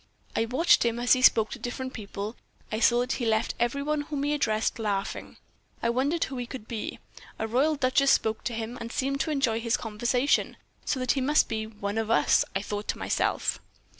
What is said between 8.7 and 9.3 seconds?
and seemed to